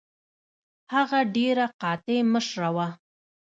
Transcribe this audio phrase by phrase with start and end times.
[0.93, 2.87] هغه ډیره قاطع مشره وه.